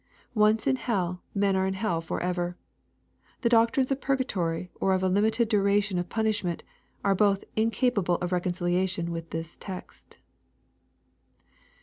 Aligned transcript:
Once 0.33 0.65
in 0.65 0.77
hell, 0.77 1.21
men 1.35 1.55
are 1.55 1.67
in 1.67 1.75
hell 1.75 2.01
for 2.01 2.19
ever. 2.23 2.57
The 3.41 3.49
doctrines 3.49 3.91
of 3.91 4.01
purgatory, 4.01 4.71
or 4.81 4.93
of 4.95 5.03
a 5.03 5.09
Umited 5.11 5.47
duration 5.47 5.99
of 5.99 6.09
punishment, 6.09 6.63
are 7.03 7.13
both 7.13 7.43
incapable 7.55 8.15
of 8.15 8.31
reconciliation 8.31 9.11
with 9.11 9.29
this 9.29 9.55
text. 9.57 10.17